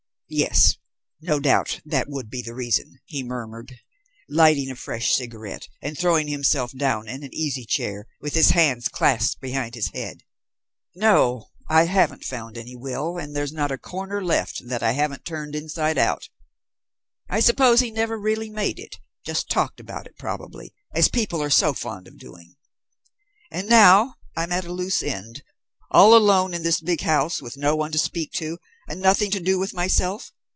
[0.33, 0.77] "Yes,
[1.19, 3.81] no doubt, that would be the reason," he murmured,
[4.29, 8.87] lighting a fresh cigarette, and throwing himself down in an easy chair, with his hands
[8.87, 10.23] clasped behind his head.
[10.95, 15.25] "No, I haven't found any will, and there's not a corner left that I haven't
[15.25, 16.29] turned inside out.
[17.27, 18.99] I suppose he never really made it.
[19.25, 22.55] Just talked about it, probably, as people are so fond of doing.
[23.51, 25.43] And now I'm at a loose end;
[25.93, 28.57] all alone in this big house with no one to speak to
[28.87, 30.31] and nothing to do with myself.